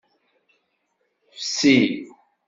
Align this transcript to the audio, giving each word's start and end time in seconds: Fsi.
Fsi. 1.43 1.75